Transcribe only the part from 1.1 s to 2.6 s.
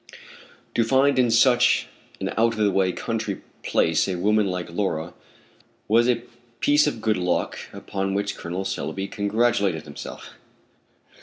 in such an out of